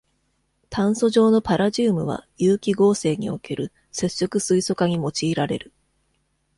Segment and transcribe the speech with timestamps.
[0.71, 5.71] 炭素上のパラジウムは有機合成における接触水素化に用いられる。